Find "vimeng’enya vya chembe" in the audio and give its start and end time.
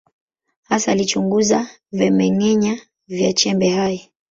1.97-3.67